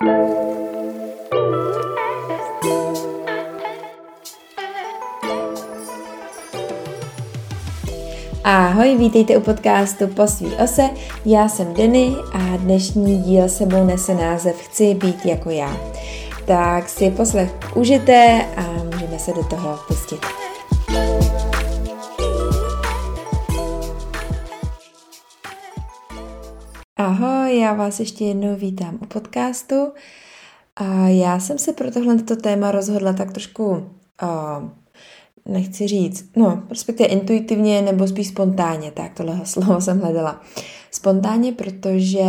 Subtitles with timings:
[0.00, 0.16] Ahoj,
[8.98, 10.90] vítejte u podcastu Po svý ose.
[11.24, 15.76] Já jsem Denny a dnešní díl sebou nese název Chci být jako já.
[16.46, 20.39] Tak si poslech užijte a můžeme se do toho pustit.
[27.22, 29.92] Ahoj, já vás ještě jednou vítám u podcastu.
[30.76, 34.68] A já jsem se pro tohle téma rozhodla tak trošku uh,
[35.48, 40.40] nechci říct, no, respektive intuitivně nebo spíš spontánně, tak tohle slovo jsem hledala.
[40.90, 42.24] Spontánně, protože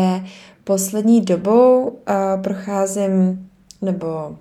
[0.63, 3.49] poslední dobou uh, procházím,
[3.82, 4.38] nebo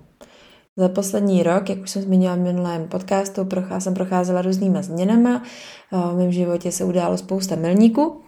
[0.77, 5.43] za poslední rok, jak už jsem zmínila v minulém podcastu, prochá, jsem procházela různýma změnama.
[5.91, 8.21] V mém životě se událo spousta milníků.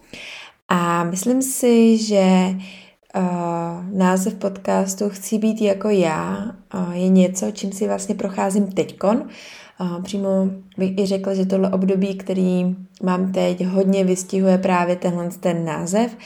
[0.68, 2.54] A myslím si, že
[3.16, 9.28] uh, název podcastu Chci být jako já uh, je něco, čím si vlastně procházím teďkon.
[9.78, 10.28] A přímo
[10.78, 16.16] bych i řekla, že tohle období, který mám teď, hodně vystihuje právě tenhle ten název.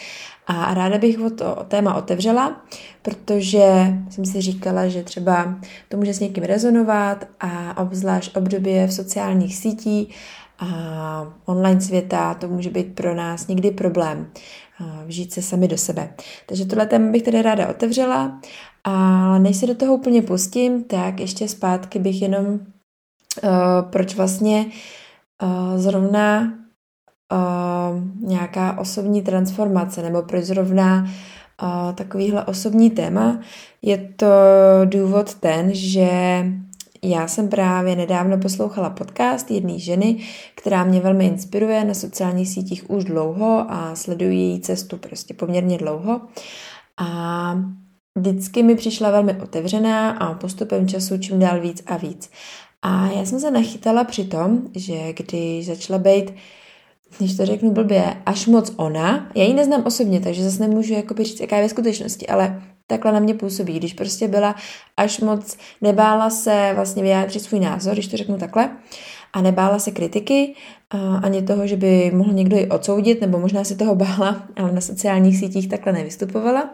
[0.46, 2.62] A ráda bych o to téma otevřela,
[3.02, 5.58] protože jsem si říkala, že třeba
[5.88, 10.14] to může s někým rezonovat a obzvlášť období v sociálních sítích
[11.44, 14.30] online světa, to může být pro nás někdy problém
[15.06, 16.14] vžít se sami do sebe.
[16.46, 18.40] Takže tohle téma bych tedy ráda otevřela,
[18.84, 22.60] a než se do toho úplně pustím, tak ještě zpátky bych jenom uh,
[23.90, 24.66] proč vlastně
[25.42, 26.52] uh, zrovna
[27.32, 31.06] uh, nějaká osobní transformace, nebo proč zrovna
[31.94, 33.40] takovýhle osobní téma.
[33.82, 34.26] Je to
[34.84, 36.44] důvod ten, že
[37.02, 40.16] já jsem právě nedávno poslouchala podcast jedné ženy,
[40.54, 45.78] která mě velmi inspiruje na sociálních sítích už dlouho a sleduji její cestu prostě poměrně
[45.78, 46.20] dlouho.
[46.96, 47.58] A
[48.16, 52.30] vždycky mi přišla velmi otevřená a postupem času čím dál víc a víc.
[52.82, 56.34] A já jsem se nachytala při tom, že když začala být,
[57.18, 61.24] když to řeknu blbě, až moc ona, já ji neznám osobně, takže zase nemůžu jakoby
[61.24, 64.54] říct, jaká je ve skutečnosti, ale takhle na mě působí, když prostě byla
[64.96, 68.70] až moc, nebála se vlastně vyjádřit svůj názor, když to řeknu takhle,
[69.32, 70.54] a nebála se kritiky,
[71.22, 74.80] ani toho, že by mohl někdo ji odsoudit, nebo možná se toho bála, ale na
[74.80, 76.70] sociálních sítích takhle nevystupovala,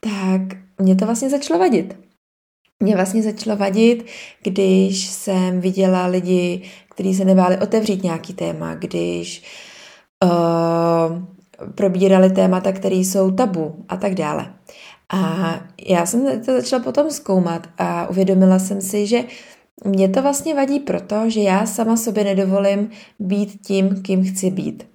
[0.00, 2.04] tak mě to vlastně začalo vadit
[2.80, 4.06] mě vlastně začalo vadit,
[4.42, 9.42] když jsem viděla lidi, kteří se nebáli otevřít nějaký téma, když
[10.24, 10.30] uh,
[11.74, 14.54] probírali témata, které jsou tabu a tak dále.
[15.12, 19.24] A já jsem to začala potom zkoumat a uvědomila jsem si, že
[19.84, 24.86] mě to vlastně vadí proto, že já sama sobě nedovolím být tím, kým chci být.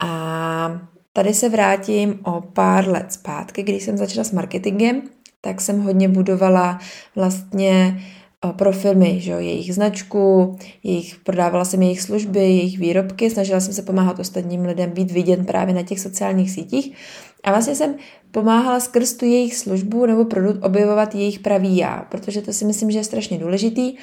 [0.00, 0.80] A
[1.12, 5.02] tady se vrátím o pár let zpátky, když jsem začala s marketingem
[5.40, 6.78] tak jsem hodně budovala
[7.16, 8.00] vlastně
[8.44, 13.60] eh, pro firmy, že jo, jejich značku, jejich, prodávala jsem jejich služby, jejich výrobky, snažila
[13.60, 16.96] jsem se pomáhat ostatním lidem být viděn právě na těch sociálních sítích
[17.44, 17.94] a vlastně jsem
[18.30, 22.90] pomáhala skrz tu jejich službu nebo produkt objevovat jejich pravý já, protože to si myslím,
[22.90, 23.96] že je strašně důležitý,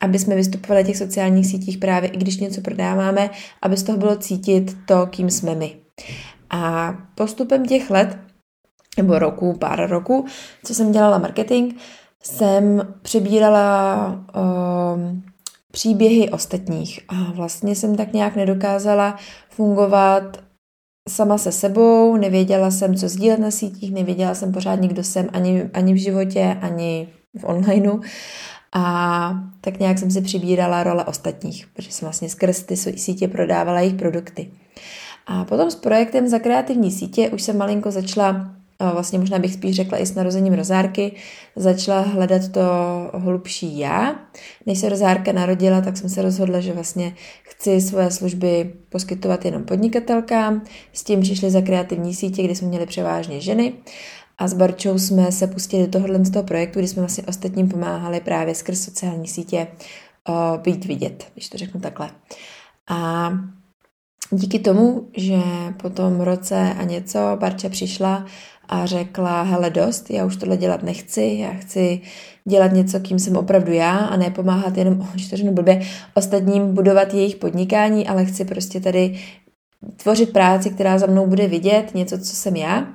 [0.00, 3.30] aby jsme vystupovali na těch sociálních sítích právě i když něco prodáváme,
[3.62, 5.76] aby z toho bylo cítit to, kým jsme my.
[6.50, 8.18] A postupem těch let
[8.96, 10.26] nebo roku, pár roku,
[10.64, 11.74] co jsem dělala marketing,
[12.22, 14.06] jsem přebírala
[14.94, 15.22] um,
[15.70, 19.16] příběhy ostatních a vlastně jsem tak nějak nedokázala
[19.50, 20.36] fungovat
[21.08, 25.70] sama se sebou, nevěděla jsem, co sdílet na sítích, nevěděla jsem pořádně, kdo jsem ani,
[25.74, 27.08] ani v životě, ani
[27.38, 28.00] v onlineu.
[28.74, 33.80] A tak nějak jsem si přibírala role ostatních, protože jsem vlastně skrz ty sítě prodávala
[33.80, 34.50] jejich produkty.
[35.26, 38.54] A potom s projektem za kreativní sítě už jsem malinko začala
[38.92, 41.12] vlastně možná bych spíš řekla i s narozením rozárky,
[41.56, 42.60] začala hledat to
[43.14, 44.14] hlubší já.
[44.66, 49.64] Než se rozárka narodila, tak jsem se rozhodla, že vlastně chci svoje služby poskytovat jenom
[49.64, 50.62] podnikatelkám.
[50.92, 53.72] S tím přišli za kreativní sítě, kde jsme měli převážně ženy.
[54.38, 57.68] A s Barčou jsme se pustili do tohohle z toho projektu, kdy jsme vlastně ostatním
[57.68, 59.66] pomáhali právě skrz sociální sítě
[60.28, 62.10] o, být vidět, když to řeknu takhle.
[62.90, 63.30] A
[64.30, 65.38] díky tomu, že
[65.82, 68.26] po tom roce a něco Barča přišla
[68.68, 72.00] a řekla, hele dost, já už tohle dělat nechci, já chci
[72.44, 75.82] dělat něco, kým jsem opravdu já a ne pomáhat jenom, to řeknu blbě,
[76.14, 79.18] ostatním budovat jejich podnikání, ale chci prostě tady
[79.96, 82.86] tvořit práci, která za mnou bude vidět, něco, co jsem já.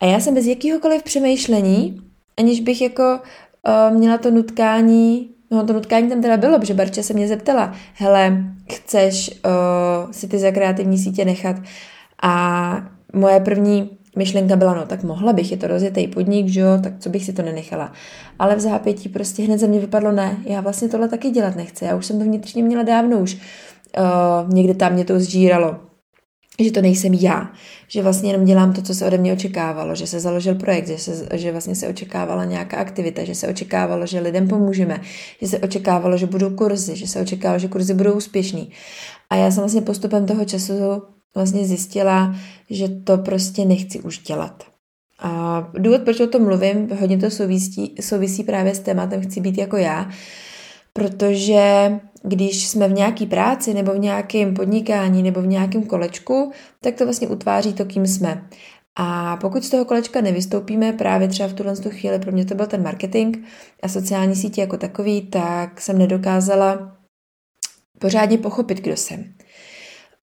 [0.00, 2.00] A já jsem bez jakýhokoliv přemýšlení,
[2.36, 3.20] aniž bych jako
[3.68, 7.74] uh, měla to nutkání, no to nutkání tam teda bylo, protože Barča se mě zeptala,
[7.94, 11.56] hele, chceš uh, si ty za kreativní sítě nechat?
[12.22, 12.76] A
[13.12, 16.92] moje první myšlenka byla, no tak mohla bych, je to rozjetý podnik, že jo, tak
[16.98, 17.92] co bych si to nenechala.
[18.38, 21.84] Ale v zápětí prostě hned ze mě vypadlo, ne, já vlastně tohle taky dělat nechci,
[21.84, 23.38] já už jsem to vnitřně měla dávno už.
[23.98, 25.76] Uh, někde tam mě to zžíralo,
[26.60, 27.52] že to nejsem já,
[27.88, 30.98] že vlastně jenom dělám to, co se ode mě očekávalo, že se založil projekt, že,
[30.98, 35.00] se, že vlastně se očekávala nějaká aktivita, že se očekávalo, že lidem pomůžeme,
[35.42, 38.70] že se očekávalo, že budou kurzy, že se očekávalo, že kurzy budou úspěšný.
[39.30, 40.72] A já jsem vlastně postupem toho času
[41.36, 42.36] vlastně zjistila,
[42.70, 44.64] že to prostě nechci už dělat.
[45.18, 49.58] A důvod, proč o tom mluvím, hodně to souvisí, souvisí právě s tématem chci být
[49.58, 50.10] jako já,
[50.92, 51.92] protože
[52.22, 57.04] když jsme v nějaké práci nebo v nějakém podnikání nebo v nějakém kolečku, tak to
[57.04, 58.48] vlastně utváří to, kým jsme.
[58.96, 62.66] A pokud z toho kolečka nevystoupíme, právě třeba v tuhle chvíli pro mě to byl
[62.66, 63.36] ten marketing
[63.82, 66.96] a sociální sítě jako takový, tak jsem nedokázala
[67.98, 69.24] pořádně pochopit, kdo jsem.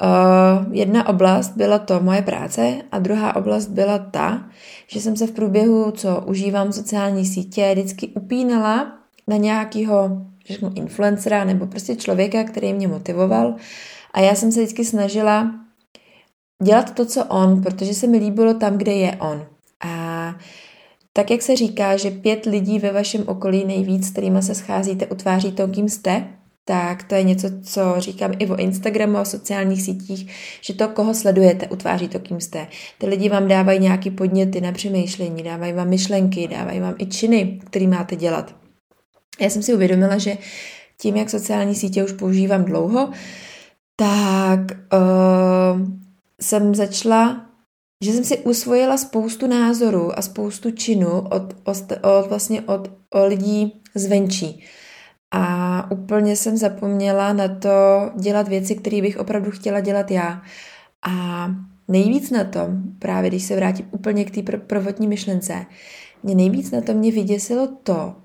[0.03, 4.49] Uh, jedna oblast byla to moje práce a druhá oblast byla ta,
[4.87, 8.97] že jsem se v průběhu, co užívám sociální sítě, vždycky upínala
[9.27, 13.55] na nějakého řeknu influencera nebo prostě člověka, který mě motivoval
[14.13, 15.51] a já jsem se vždycky snažila
[16.63, 19.45] dělat to, co on, protože se mi líbilo tam, kde je on.
[19.85, 20.35] A
[21.13, 25.07] tak, jak se říká, že pět lidí ve vašem okolí nejvíc, s kterými se scházíte,
[25.07, 26.27] utváří to, kým jste,
[26.65, 30.31] tak to je něco, co říkám i o Instagramu a sociálních sítích,
[30.61, 32.67] že to, koho sledujete, utváří to, kým jste.
[32.97, 37.59] Ty lidi vám dávají nějaký podněty na přemýšlení, dávají vám myšlenky, dávají vám i činy,
[37.65, 38.55] které máte dělat.
[39.39, 40.37] Já jsem si uvědomila, že
[40.97, 43.09] tím, jak sociální sítě už používám dlouho,
[43.95, 44.59] tak
[44.93, 45.81] uh,
[46.41, 47.45] jsem začala,
[48.03, 53.27] že jsem si usvojila spoustu názorů a spoustu činů od, od, od vlastně od, od
[53.27, 54.63] lidí zvenčí.
[55.35, 57.69] A úplně jsem zapomněla na to
[58.19, 60.41] dělat věci, které bych opravdu chtěla dělat já.
[61.07, 61.47] A
[61.87, 65.65] nejvíc na tom, právě když se vrátím úplně k té prvotní myšlence,
[66.23, 68.15] mě nejvíc na tom mě vyděsilo to,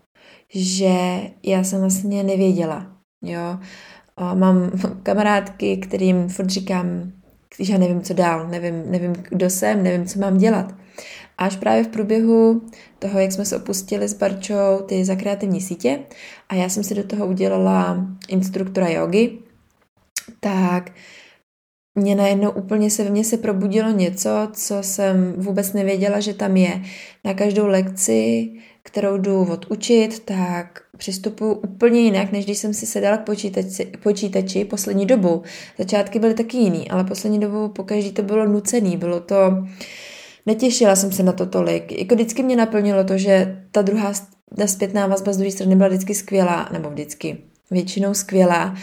[0.54, 2.96] že já jsem vlastně nevěděla.
[3.22, 3.58] Jo?
[4.34, 4.70] Mám
[5.02, 7.12] kamarádky, kterým furt říkám,
[7.58, 10.74] když já nevím, co dál, nevím, nevím, kdo jsem, nevím, co mám dělat.
[11.38, 12.62] Až právě v průběhu
[12.98, 16.00] toho, jak jsme se opustili s Barčou ty za kreativní sítě
[16.48, 19.38] a já jsem si do toho udělala instruktora jogy,
[20.40, 20.92] tak
[21.94, 26.56] mě najednou úplně se ve mně se probudilo něco, co jsem vůbec nevěděla, že tam
[26.56, 26.82] je.
[27.24, 28.50] Na každou lekci,
[28.88, 34.64] kterou jdu odučit, tak přistupuji úplně jinak, než když jsem si sedala k počítači, počítači
[34.64, 35.42] poslední dobu.
[35.78, 39.36] Začátky byly taky jiný, ale poslední dobu pokaždý to bylo nucený, bylo to
[40.46, 41.98] netěšila jsem se na to tolik.
[41.98, 44.12] Jako vždycky mě naplnilo to, že ta druhá
[44.56, 47.38] ta zpětná vazba z druhé strany byla vždycky skvělá, nebo vždycky,
[47.70, 48.74] většinou skvělá.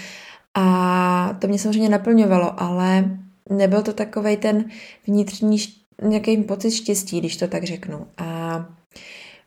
[0.53, 3.17] A to mě samozřejmě naplňovalo, ale
[3.49, 4.65] nebyl to takový ten
[5.07, 5.57] vnitřní
[6.01, 8.07] nějaký pocit štěstí, když to tak řeknu.
[8.17, 8.34] A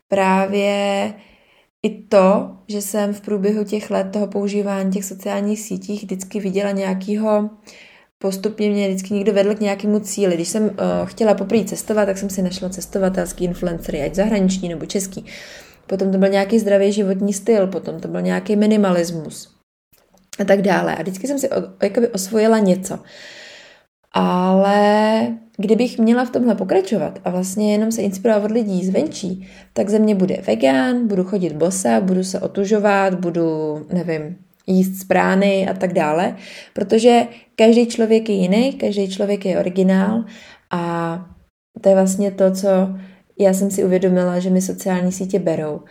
[0.09, 1.13] právě
[1.83, 6.71] i to, že jsem v průběhu těch let toho používání těch sociálních sítích vždycky viděla
[6.71, 7.49] nějakýho
[8.17, 10.35] postupně mě vždycky někdo vedl k nějakému cíli.
[10.35, 10.71] Když jsem uh,
[11.05, 15.25] chtěla poprvé cestovat, tak jsem si našla cestovatelský influencery, ať zahraniční nebo český.
[15.87, 19.55] Potom to byl nějaký zdravý životní styl, potom to byl nějaký minimalismus
[20.39, 20.95] a tak dále.
[20.95, 22.99] A vždycky jsem si o, jakoby osvojila něco.
[24.11, 25.27] Ale
[25.59, 29.99] kdybych měla v tomhle pokračovat a vlastně jenom se inspirovat od lidí zvenčí, tak ze
[29.99, 35.73] mě bude vegan, budu chodit bosa, budu se otužovat, budu, nevím, jíst z brány a
[35.73, 36.35] tak dále,
[36.73, 40.23] protože každý člověk je jiný, každý člověk je originál
[40.71, 41.25] a
[41.81, 42.67] to je vlastně to, co
[43.39, 45.81] já jsem si uvědomila, že mi sociální sítě berou.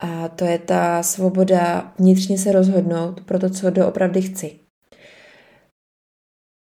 [0.00, 4.65] A to je ta svoboda vnitřně se rozhodnout pro to, co doopravdy chci.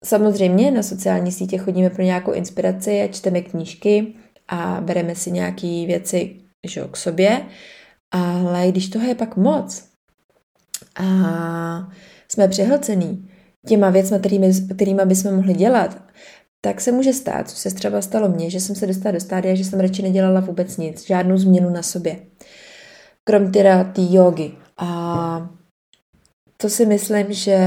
[0.06, 4.14] Samozřejmě na sociální sítě chodíme pro nějakou inspiraci a čteme knížky
[4.48, 6.36] a bereme si nějaké věci
[6.68, 7.42] že, k sobě,
[8.12, 9.84] ale když toho je pak moc,
[10.96, 11.92] a
[12.30, 13.30] jsme přehlcený
[13.68, 16.04] těma věcmi, kterými, kterými bychom mohli dělat,
[16.62, 19.56] tak se může stát, co se třeba stalo mně, že jsem se dostala do stádia,
[19.56, 22.20] že jsem radši nedělala vůbec nic, žádnou změnu na sobě.
[23.24, 24.52] Krom teda té jogy.
[24.78, 25.50] A
[26.58, 27.60] to si myslím, že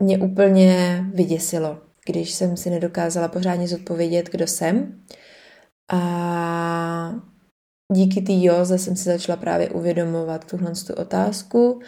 [0.00, 5.02] mě úplně vyděsilo, když jsem si nedokázala pořádně zodpovědět, kdo jsem.
[5.92, 7.14] A
[7.92, 11.80] díky té józe jsem si začala právě uvědomovat tuhle tu otázku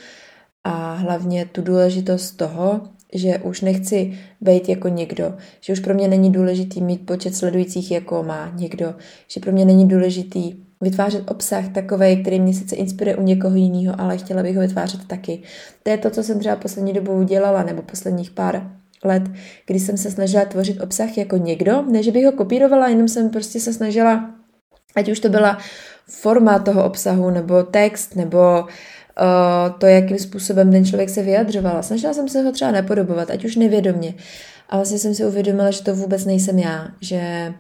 [0.65, 2.81] a hlavně tu důležitost toho,
[3.15, 7.91] že už nechci být jako někdo, že už pro mě není důležitý mít počet sledujících,
[7.91, 8.95] jako má někdo,
[9.29, 14.01] že pro mě není důležitý vytvářet obsah takový, který mě sice inspiruje u někoho jiného,
[14.01, 15.43] ale chtěla bych ho vytvářet taky.
[15.83, 18.71] To je to, co jsem třeba poslední dobou udělala, nebo posledních pár
[19.05, 19.23] let,
[19.67, 23.61] kdy jsem se snažila tvořit obsah jako někdo, než bych ho kopírovala, jenom jsem prostě
[23.61, 24.31] se snažila,
[24.97, 25.59] ať už to byla
[26.09, 31.83] forma toho obsahu, nebo text, nebo uh, to, jakým způsobem ten člověk se vyjadřoval.
[31.83, 34.15] Snažila jsem se ho třeba napodobovat, ať už nevědomě.
[34.69, 37.53] A vlastně jsem si uvědomila, že to vůbec nejsem já, že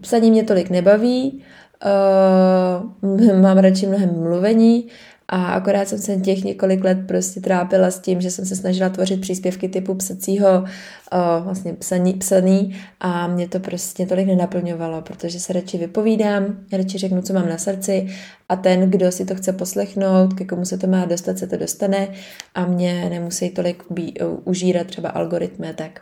[0.00, 1.42] psaní mě tolik nebaví,
[1.84, 4.88] uh, mám radši mnohem mluvení
[5.28, 8.88] a akorát jsem se těch několik let prostě trápila s tím, že jsem se snažila
[8.88, 15.40] tvořit příspěvky typu psacího, uh, vlastně psaní, psaný a mě to prostě tolik nenaplňovalo, protože
[15.40, 18.06] se radši vypovídám, radši řeknu, co mám na srdci
[18.48, 21.56] a ten, kdo si to chce poslechnout, ke komu se to má dostat, se to
[21.56, 22.08] dostane
[22.54, 26.00] a mě nemusí tolik ubí, uh, užírat třeba algoritmy tak.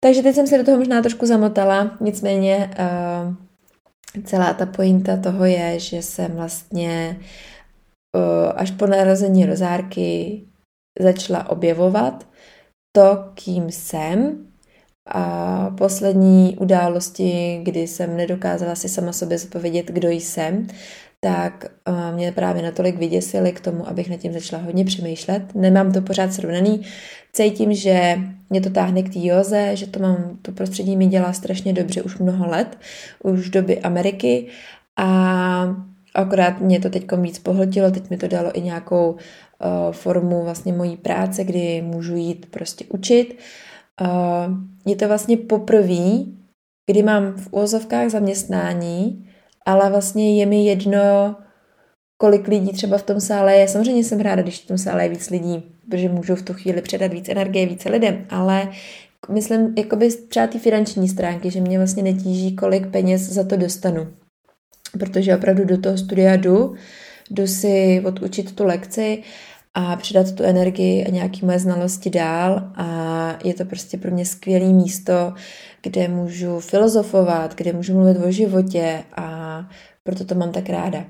[0.00, 3.34] Takže teď jsem se do toho možná trošku zamotala, nicméně uh,
[4.24, 7.20] celá ta pointa toho je, že jsem vlastně
[8.54, 10.40] až po narození rozárky
[11.00, 12.28] začala objevovat
[12.96, 14.46] to, kým jsem.
[15.06, 20.66] A poslední události, kdy jsem nedokázala si sama sobě zodpovědět, kdo jsem,
[21.24, 25.54] tak uh, mě právě natolik vyděsily k tomu, abych nad tím začala hodně přemýšlet.
[25.54, 26.82] Nemám to pořád srovnaný.
[27.32, 28.18] Cítím, že
[28.50, 32.02] mě to táhne k té joze, že to mám, to prostředí mi dělá strašně dobře
[32.02, 32.78] už mnoho let,
[33.22, 34.46] už doby Ameriky
[34.96, 35.76] a
[36.14, 39.18] akorát mě to teď víc pohltilo, teď mi to dalo i nějakou uh,
[39.92, 43.38] formu vlastně mojí práce, kdy můžu jít prostě učit.
[44.00, 46.24] Uh, je to vlastně poprvé,
[46.90, 49.28] kdy mám v úvozovkách zaměstnání,
[49.66, 51.36] ale vlastně je mi jedno,
[52.16, 53.68] kolik lidí třeba v tom sále je.
[53.68, 56.82] Samozřejmě jsem ráda, když v tom sále je víc lidí, protože můžu v tu chvíli
[56.82, 58.68] předat víc energie více lidem, ale
[59.28, 64.08] myslím, jakoby třeba ty finanční stránky, že mě vlastně netíží, kolik peněz za to dostanu.
[64.98, 66.74] Protože opravdu do toho studia jdu,
[67.30, 69.22] jdu si odučit tu lekci
[69.74, 72.86] a přidat tu energii a nějaké moje znalosti dál a
[73.44, 75.34] je to prostě pro mě skvělé místo,
[75.82, 79.58] kde můžu filozofovat, kde můžu mluvit o životě a
[80.02, 81.04] proto to mám tak ráda.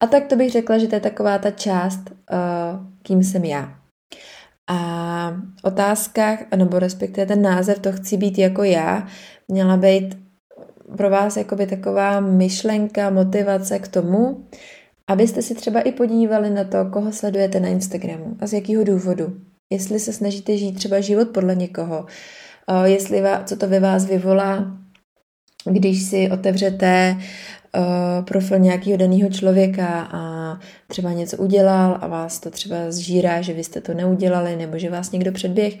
[0.00, 3.74] A tak to bych řekla, že to je taková ta část, uh, kým jsem já.
[4.70, 9.06] A otázkách, nebo respektive ten název, to chci být jako já,
[9.48, 10.18] měla být
[10.96, 14.44] pro vás jakoby taková myšlenka, motivace k tomu,
[15.10, 19.36] abyste si třeba i podívali na to, koho sledujete na Instagramu a z jakého důvodu.
[19.72, 22.06] Jestli se snažíte žít třeba život podle někoho,
[22.84, 24.78] jestli vás, co to ve vás vyvolá,
[25.64, 32.50] když si otevřete uh, profil nějakého daného člověka a třeba něco udělal a vás to
[32.50, 35.74] třeba zžírá, že vy jste to neudělali nebo že vás někdo předběh,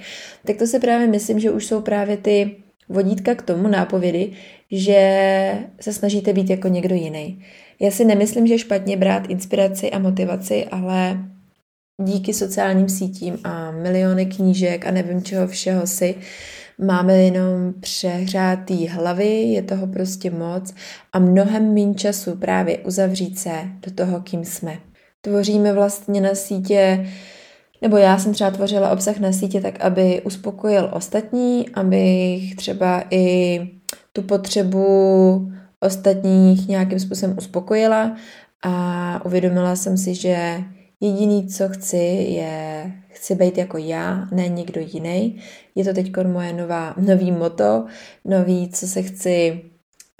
[0.46, 2.56] tak to si právě myslím, že už jsou právě ty
[2.88, 4.32] vodítka k tomu nápovědy,
[4.70, 7.42] že se snažíte být jako někdo jiný.
[7.82, 11.18] Já si nemyslím, že je špatně brát inspiraci a motivaci, ale
[12.02, 16.14] díky sociálním sítím a miliony knížek a nevím čeho všeho si
[16.78, 20.74] máme jenom přehřátý hlavy, je toho prostě moc
[21.12, 23.52] a mnohem méně času právě uzavřít se
[23.86, 24.78] do toho, kým jsme.
[25.20, 27.06] Tvoříme vlastně na sítě,
[27.82, 33.60] nebo já jsem třeba tvořila obsah na sítě tak, aby uspokojil ostatní, abych třeba i
[34.12, 38.16] tu potřebu ostatních nějakým způsobem uspokojila
[38.62, 40.64] a uvědomila jsem si, že
[41.00, 41.96] jediný, co chci,
[42.28, 45.40] je chci být jako já, ne někdo jiný.
[45.74, 47.86] Je to teď moje nová, nový moto,
[48.24, 49.60] nový, co se chci,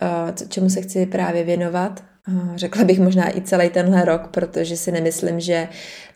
[0.02, 2.04] uh, čemu se chci právě věnovat.
[2.28, 5.68] Uh, řekla bych možná i celý tenhle rok, protože si nemyslím, že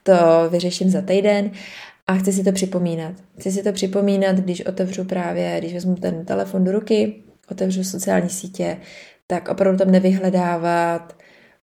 [0.02, 0.14] to
[0.50, 1.50] vyřeším za týden.
[2.06, 3.12] A chci si to připomínat.
[3.38, 7.14] Chci si to připomínat, když otevřu právě, když vezmu ten telefon do ruky,
[7.50, 8.76] otevřu sociální sítě,
[9.26, 11.16] tak opravdu tam nevyhledávat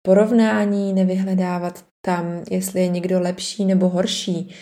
[0.02, 4.54] porovnání, nevyhledávat tam, jestli je někdo lepší nebo horší,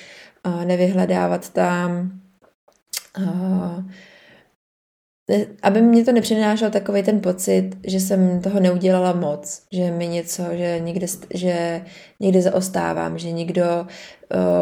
[0.64, 2.12] nevyhledávat tam,
[5.62, 10.42] aby mě to nepřinášel takový ten pocit, že jsem toho neudělala moc, že mi něco,
[10.52, 11.84] že někde, že
[12.20, 13.86] někde zaostávám, že někdo,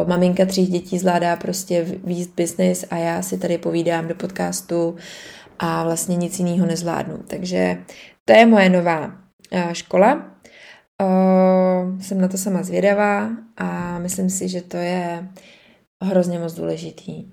[0.07, 4.95] maminka tří dětí zvládá prostě výst business a já si tady povídám do podcastu
[5.59, 7.17] a vlastně nic jiného nezvládnu.
[7.27, 7.77] Takže
[8.27, 9.17] to je moje nová
[9.71, 10.31] škola.
[11.99, 15.29] Jsem na to sama zvědavá a myslím si, že to je
[16.03, 17.25] hrozně moc důležitý.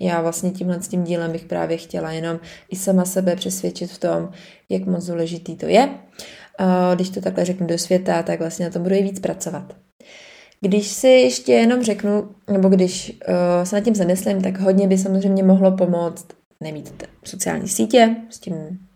[0.00, 2.40] Já vlastně tímhle s tím dílem bych právě chtěla jenom
[2.70, 4.30] i sama sebe přesvědčit v tom,
[4.68, 5.88] jak moc důležitý to je.
[6.94, 9.76] Když to takhle řeknu do světa, tak vlastně na tom budu i víc pracovat.
[10.60, 14.98] Když si ještě jenom řeknu, nebo když uh, se nad tím zamyslím, tak hodně by
[14.98, 16.26] samozřejmě mohlo pomoct
[16.62, 18.54] nemít sociální sítě, s tím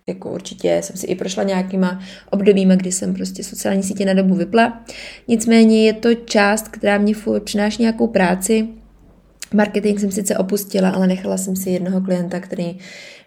[0.08, 4.34] jako určitě jsem si i prošla nějakýma obdobíma, kdy jsem prostě sociální sítě na dobu
[4.34, 4.84] vypla.
[5.28, 8.68] Nicméně je to část, která mě přináší nějakou práci,
[9.54, 12.78] Marketing jsem sice opustila, ale nechala jsem si jednoho klienta, který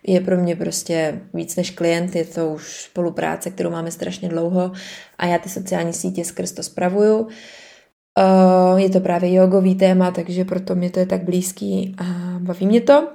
[0.07, 4.72] je pro mě prostě víc než klient, je to už spolupráce, kterou máme strašně dlouho
[5.17, 7.17] a já ty sociální sítě skrz to spravuju.
[7.19, 12.03] Uh, je to právě jogový téma, takže proto mě to je tak blízký a
[12.39, 13.07] baví mě to.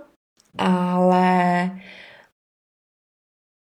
[0.59, 1.71] Ale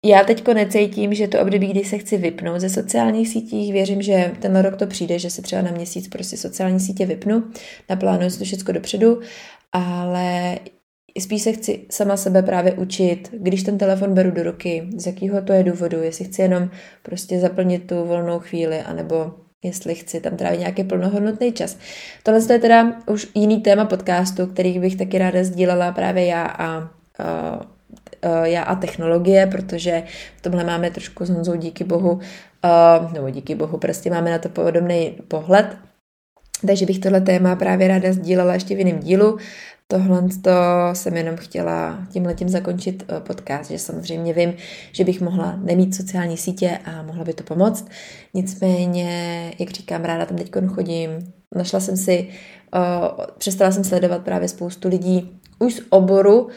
[0.06, 4.32] já teďko necítím, že to období, kdy se chci vypnout ze sociálních sítích, věřím, že
[4.40, 7.44] ten rok to přijde, že se třeba na měsíc prostě sociální sítě vypnu,
[7.90, 9.20] naplánuju si to všechno dopředu,
[9.72, 10.60] ale
[11.20, 15.42] spíš se chci sama sebe právě učit, když ten telefon beru do ruky, z jakého
[15.42, 16.70] to je důvodu, jestli chci jenom
[17.04, 19.32] prostě zaplnit tu volnou chvíli, anebo
[19.64, 21.78] jestli chci tam trávit nějaký plnohodnotný čas.
[22.24, 26.80] Tohle je teda už jiný téma podcastu, který bych taky ráda sdílela právě já a
[26.80, 27.79] uh,
[28.44, 30.04] já a technologie, protože
[30.38, 34.38] v tomhle máme trošku s Honzou díky bohu, uh, nebo díky bohu, prostě máme na
[34.38, 35.78] to podobný pohled.
[36.68, 39.38] Takže bych tohle téma právě ráda sdílela ještě v jiném dílu.
[39.88, 40.52] Tohle to
[40.94, 44.54] jsem jenom chtěla tímhletím zakončit eh, podcast, že samozřejmě vím,
[44.92, 47.90] že bych mohla nemít sociální sítě a mohla by to pomoct.
[48.34, 51.34] Nicméně, jak říkám, ráda tam teď chodím.
[51.56, 52.28] Našla jsem si,
[53.38, 56.50] přestala jsem sledovat právě spoustu lidí už z oboru,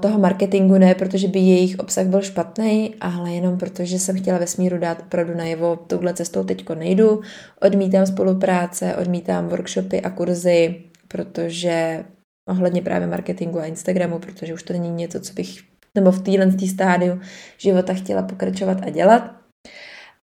[0.00, 4.46] toho marketingu ne, protože by jejich obsah byl špatný, ale jenom protože jsem chtěla ve
[4.46, 7.20] smíru dát opravdu najevo, touhle cestou teďko nejdu,
[7.60, 12.04] odmítám spolupráce, odmítám workshopy a kurzy, protože
[12.48, 15.62] ohledně právě marketingu a Instagramu, protože už to není něco, co bych
[15.94, 17.20] nebo v téhle tý stádiu
[17.58, 19.30] života chtěla pokračovat a dělat.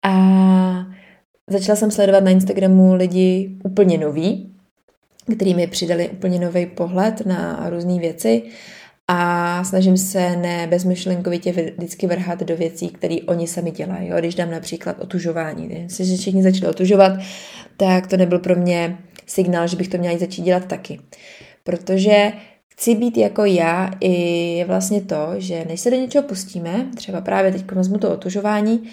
[0.06, 0.14] A
[1.50, 4.56] začala jsem sledovat na Instagramu lidi úplně noví,
[5.36, 8.44] který mi přidali úplně nový pohled na různé věci
[9.12, 14.08] a snažím se ne bezmyšlenkovitě vždycky vrhat do věcí, které oni sami dělají.
[14.08, 14.16] Jo?
[14.20, 17.12] Když dám například otužování, když se všichni začali otužovat,
[17.78, 21.00] tak to nebyl pro mě signál, že bych to měla začít dělat taky.
[21.64, 22.32] Protože
[22.68, 27.52] chci být jako já i vlastně to, že než se do něčeho pustíme, třeba právě
[27.52, 28.84] teď vezmu to otužování,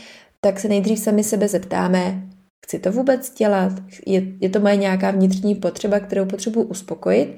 [0.40, 2.22] tak se nejdřív sami sebe zeptáme,
[2.66, 3.72] chci to vůbec dělat,
[4.06, 7.36] je, je to moje nějaká vnitřní potřeba, kterou potřebuji uspokojit,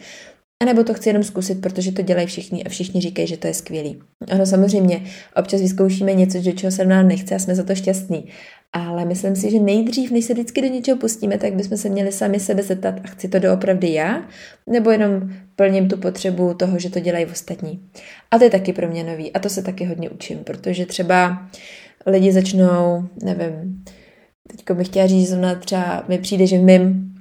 [0.62, 3.46] a nebo to chci jenom zkusit, protože to dělají všichni a všichni říkají, že to
[3.46, 4.02] je skvělý.
[4.30, 5.02] Ano, samozřejmě,
[5.36, 8.28] občas vyzkoušíme něco, že čeho se nám nechce a jsme za to šťastní.
[8.72, 12.12] Ale myslím si, že nejdřív, než se vždycky do něčeho pustíme, tak bychom se měli
[12.12, 14.28] sami sebe zeptat, a chci to doopravdy já,
[14.66, 17.80] nebo jenom plním tu potřebu toho, že to dělají ostatní.
[18.30, 21.48] A to je taky pro mě nový a to se taky hodně učím, protože třeba
[22.06, 23.84] lidi začnou, nevím,
[24.50, 27.14] teďko bych chtěla říct, že třeba mi přijde, že v mém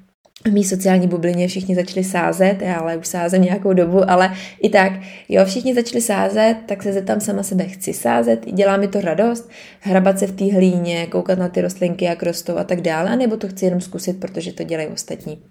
[0.46, 4.70] v mý sociální bublině všichni začali sázet, já ale už sázem nějakou dobu, ale i
[4.70, 4.92] tak,
[5.30, 9.50] jo, všichni začali sázet, tak se zeptám sama sebe, chci sázet, dělá mi to radost,
[9.80, 13.38] hrabat se v té hlíně, koukat na ty rostlinky, jak rostou a tak dále, nebo
[13.38, 15.44] to chci jenom zkusit, protože to dělají ostatní.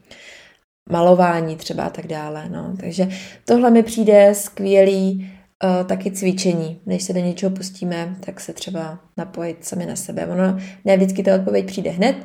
[0.90, 2.74] Malování třeba a tak dále, no.
[2.80, 3.08] Takže
[3.44, 5.30] tohle mi přijde skvělý
[5.64, 6.80] uh, taky cvičení.
[6.86, 10.26] Než se do něčeho pustíme, tak se třeba napojit sami na sebe.
[10.26, 12.16] Ono ne vždycky ta odpověď přijde hned,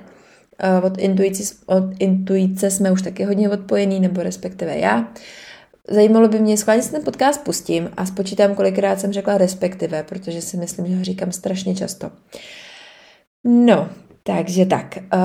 [0.84, 5.08] od, intuici, od intuice jsme už taky hodně odpojení, nebo respektive já.
[5.90, 10.42] Zajímalo by mě, schválně si ten podcast pustím a spočítám, kolikrát jsem řekla respektive, protože
[10.42, 12.12] si myslím, že ho říkám strašně často.
[13.44, 13.90] No,
[14.24, 15.22] takže tak, uh,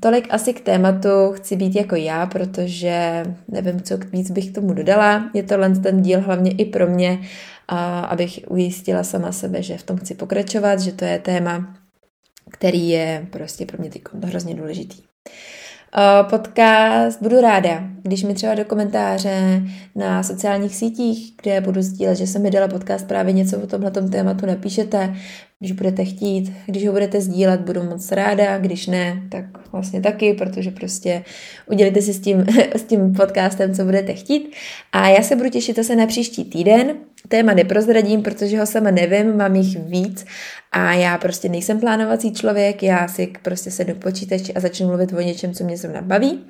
[0.00, 4.72] tolik asi k tématu chci být jako já, protože nevím, co víc bych k tomu
[4.72, 5.30] dodala.
[5.34, 7.18] Je to len ten díl hlavně i pro mě,
[7.72, 11.77] uh, abych ujistila sama sebe, že v tom chci pokračovat, že to je téma,
[12.50, 15.02] který je prostě pro mě teď hrozně důležitý.
[16.30, 19.62] Podcast budu ráda, když mi třeba do komentáře
[19.94, 23.90] na sociálních sítích, kde budu sdílet, že jsem mi dala podcast právě něco o tomhle
[23.90, 25.14] tématu, napíšete,
[25.58, 30.34] když budete chtít, když ho budete sdílet, budu moc ráda, když ne, tak vlastně taky,
[30.34, 31.24] protože prostě
[31.70, 34.54] udělíte si s tím, s tím podcastem, co budete chtít.
[34.92, 36.96] A já se budu těšit zase na příští týden.
[37.28, 40.26] Téma neprozradím, protože ho sama nevím, mám jich víc
[40.72, 45.12] a já prostě nejsem plánovací člověk, já si prostě sednu k počítači a začnu mluvit
[45.12, 46.44] o něčem, co mě zrovna baví,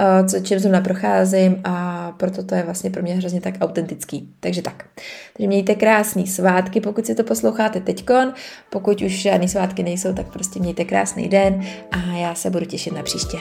[0.00, 4.28] eh, co, čím zrovna procházím a proto to je vlastně pro mě hrozně tak autentický.
[4.40, 4.84] Takže tak.
[5.36, 8.32] Takže mějte krásný svátky, pokud si to posloucháte teďkon.
[8.70, 11.60] Pokud už žádný svátky nejsou, tak prostě mějte krásný den
[11.90, 13.38] a já se budu těšit na příště.